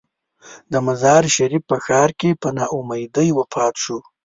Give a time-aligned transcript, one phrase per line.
[0.71, 3.97] د مزار شریف په ښار کې په نا امیدۍ وفات شو.